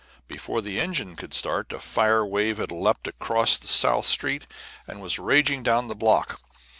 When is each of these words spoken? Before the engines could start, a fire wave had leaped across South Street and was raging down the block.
Before 0.27 0.63
the 0.63 0.79
engines 0.81 1.17
could 1.19 1.31
start, 1.31 1.71
a 1.71 1.77
fire 1.79 2.25
wave 2.25 2.57
had 2.57 2.71
leaped 2.71 3.05
across 3.07 3.59
South 3.69 4.07
Street 4.07 4.47
and 4.87 4.99
was 4.99 5.19
raging 5.19 5.61
down 5.61 5.89
the 5.89 5.95
block. 5.95 6.41